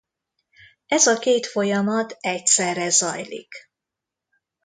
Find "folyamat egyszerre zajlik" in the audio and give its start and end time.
1.47-3.53